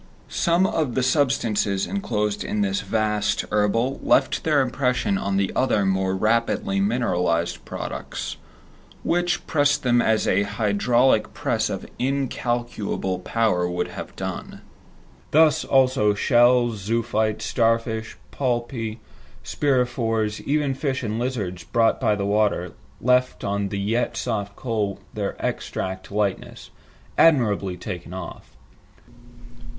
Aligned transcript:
Some 0.29 0.65
of 0.65 0.95
the 0.95 1.03
substances 1.03 1.85
enclosed 1.85 2.43
in 2.43 2.61
this 2.61 2.81
vast 2.81 3.45
herbal 3.51 3.99
left 4.01 4.43
their 4.43 4.59
impression 4.63 5.15
on 5.19 5.37
the 5.37 5.51
other 5.55 5.85
more 5.85 6.15
rapidly 6.15 6.79
mineralized 6.79 7.63
products, 7.65 8.37
which 9.03 9.45
pressed 9.45 9.83
them 9.83 10.01
as 10.01 10.25
an 10.25 10.43
hydraulic 10.45 11.35
press 11.35 11.69
of 11.69 11.85
incalculable 11.99 13.19
power 13.19 13.69
would 13.69 13.89
have 13.89 14.15
done. 14.15 14.61
Thus 15.29 15.63
also 15.63 16.15
shells, 16.15 16.77
zoophytes, 16.79 17.45
star 17.45 17.77
fish, 17.77 18.17
polypi, 18.31 18.97
spirifores, 19.45 20.41
even 20.47 20.73
fish 20.73 21.03
and 21.03 21.19
lizards 21.19 21.63
brought 21.63 22.01
by 22.01 22.15
the 22.15 22.25
water, 22.25 22.73
left 22.99 23.43
on 23.43 23.69
the 23.69 23.77
yet 23.79 24.17
soft 24.17 24.55
coal 24.55 24.99
their 25.13 25.35
exact 25.39 26.11
likeness, 26.11 26.71
"admirably 27.19 27.77
taken 27.77 28.15
off." 28.15 28.57